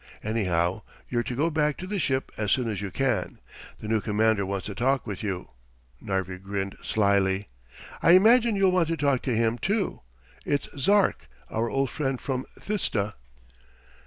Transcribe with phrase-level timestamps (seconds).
[0.23, 3.37] Anyhow, you're to go back to the ship as soon as you can.
[3.79, 5.49] The new commander wants to talk with you."
[6.01, 7.49] Narvi grinned slyly.
[8.01, 10.01] "I imagine you'll want to talk to him too.
[10.43, 13.13] It's Zark, our old friend from Thista."